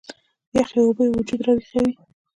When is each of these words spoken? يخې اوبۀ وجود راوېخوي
يخې 0.57 0.79
اوبۀ 0.83 1.03
وجود 1.15 1.41
راوېخوي 1.45 1.91